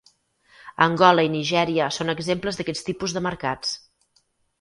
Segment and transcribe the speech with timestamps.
[0.85, 3.75] Angola i Nigèria són exemples d'aquests tipus de mercats.